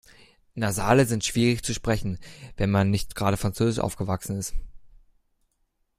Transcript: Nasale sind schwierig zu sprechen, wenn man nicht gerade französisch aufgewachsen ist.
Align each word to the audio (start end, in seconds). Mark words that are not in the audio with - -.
Nasale 0.55 1.05
sind 1.05 1.23
schwierig 1.23 1.61
zu 1.61 1.75
sprechen, 1.75 2.17
wenn 2.57 2.71
man 2.71 2.89
nicht 2.89 3.13
gerade 3.13 3.37
französisch 3.37 3.77
aufgewachsen 3.77 4.35
ist. 4.39 4.55